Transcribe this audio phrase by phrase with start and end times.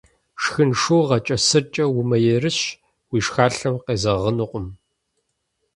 [0.41, 2.59] Шхын шыугъэкӏэ, сыркӏэ умыерыщ,
[3.11, 4.67] уи шхалъэм къезэгъынукъым.